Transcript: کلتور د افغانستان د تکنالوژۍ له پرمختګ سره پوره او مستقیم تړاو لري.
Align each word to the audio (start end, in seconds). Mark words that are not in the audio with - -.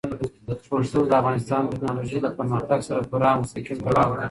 کلتور 0.69 1.03
د 1.09 1.13
افغانستان 1.21 1.61
د 1.63 1.67
تکنالوژۍ 1.73 2.17
له 2.25 2.29
پرمختګ 2.39 2.79
سره 2.87 3.07
پوره 3.09 3.29
او 3.33 3.39
مستقیم 3.43 3.77
تړاو 3.85 4.09
لري. 4.11 4.19